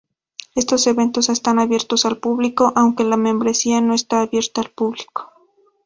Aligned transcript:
Estos 0.55 0.87
eventos 0.87 1.29
están 1.29 1.59
abiertos 1.59 2.05
al 2.07 2.17
público, 2.17 2.73
aunque 2.75 3.03
la 3.03 3.17
membresía 3.17 3.81
no 3.81 3.93
está 3.93 4.21
abierta 4.21 4.59
al 4.61 4.71
público. 4.71 5.31